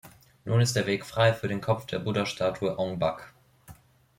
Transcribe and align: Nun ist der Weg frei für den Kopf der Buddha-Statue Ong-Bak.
Nun 0.45 0.61
ist 0.61 0.75
der 0.75 0.87
Weg 0.87 1.05
frei 1.05 1.31
für 1.31 1.47
den 1.47 1.61
Kopf 1.61 1.85
der 1.85 1.99
Buddha-Statue 1.99 2.79
Ong-Bak. 2.79 3.35